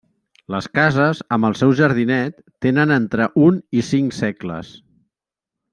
[0.53, 4.77] Les cases, amb el seu jardinet, tenen entre un i cinc segles.